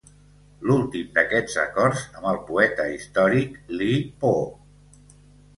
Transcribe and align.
L'últim 0.69 1.11
d'aquests 1.17 1.57
acords 1.65 2.01
amb 2.21 2.27
el 2.31 2.39
poeta 2.47 2.87
històric 2.95 3.61
Li 3.81 3.91
Po. 4.25 4.33